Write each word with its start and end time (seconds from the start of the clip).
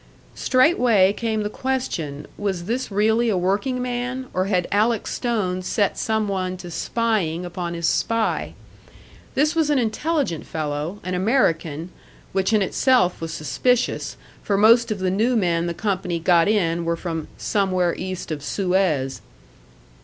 Straightway 0.33 1.13
came 1.13 1.43
the 1.43 1.49
question, 1.51 2.25
was 2.35 2.65
this 2.65 2.89
really 2.89 3.29
a 3.29 3.37
workingman, 3.37 4.29
or 4.33 4.45
had 4.45 4.67
Alec 4.71 5.05
Stone 5.05 5.61
set 5.61 5.95
some 5.95 6.27
one 6.27 6.57
to 6.57 6.71
spying 6.71 7.45
upon 7.45 7.75
his 7.75 7.87
spy. 7.87 8.55
This 9.35 9.53
was 9.55 9.69
an 9.69 9.77
intelligent 9.77 10.47
fellow, 10.47 10.99
an 11.03 11.13
American 11.13 11.91
which 12.31 12.51
in 12.51 12.63
itself 12.63 13.21
was 13.21 13.31
suspicious, 13.31 14.17
for 14.41 14.57
most 14.57 14.89
of 14.89 14.97
the 14.97 15.11
new 15.11 15.35
men 15.35 15.67
the 15.67 15.75
company 15.75 16.17
got 16.17 16.47
in 16.47 16.83
were 16.83 16.97
from 16.97 17.27
"somewhere 17.37 17.93
East 17.95 18.31
of 18.31 18.41
Suez." 18.41 19.21